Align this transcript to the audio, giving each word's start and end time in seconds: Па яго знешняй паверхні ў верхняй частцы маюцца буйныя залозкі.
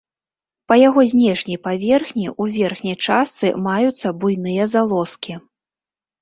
Па 0.71 0.75
яго 0.87 1.01
знешняй 1.11 1.59
паверхні 1.67 2.25
ў 2.41 2.55
верхняй 2.55 2.97
частцы 3.09 3.53
маюцца 3.67 4.07
буйныя 4.25 4.63
залозкі. 4.73 5.33